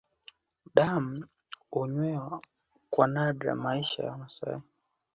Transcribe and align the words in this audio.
Damu 0.75 1.27
hunywewa 1.69 2.41
kwa 2.89 3.07
nadra 3.07 3.55
Maisha 3.55 4.03
ya 4.03 4.11
Wamasai 4.11 4.61